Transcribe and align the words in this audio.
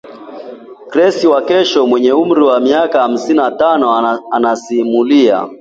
Grace 0.91 1.25
Wakesho 1.33 1.87
mwenye 1.87 2.13
umri 2.13 2.41
wa 2.43 2.59
miaka 2.59 3.01
hamsini 3.01 3.37
na 3.39 3.51
tano 3.51 3.95
anasimulia 4.31 5.49